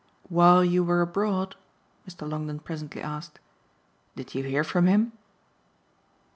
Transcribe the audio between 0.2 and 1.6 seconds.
"While you were abroad,"